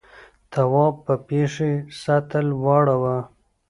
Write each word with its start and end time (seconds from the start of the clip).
تواب 0.51 0.95
په 1.05 1.13
پښې 1.27 1.71
سطل 2.01 2.47
واړاوه. 2.63 3.17